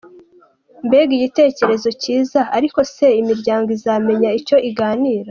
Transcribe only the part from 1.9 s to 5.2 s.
cyiza, ariko se imiryango izamenya icyo iganira?".